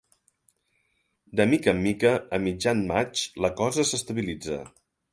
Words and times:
De 1.41 1.45
mica 1.51 1.75
en 1.75 1.85
mica, 1.85 2.15
a 2.39 2.41
mitjan 2.49 2.83
maig, 2.95 3.25
la 3.47 3.55
cosa 3.63 3.89
s'estabilitza. 3.93 4.63